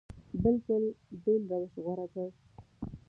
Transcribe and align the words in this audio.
بلکل 0.43 0.83
بېل 1.23 1.41
روش 1.51 1.73
غوره 1.83 2.05
کړ. 2.13 2.27